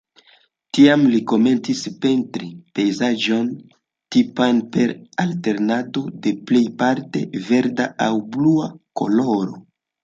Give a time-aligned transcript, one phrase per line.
[0.75, 3.51] Tiam li komencis pentri pejzaĝojn,
[4.17, 4.95] tipajn per
[5.27, 8.71] alternado de plejparte verda aŭ blua
[9.03, 9.67] koloro.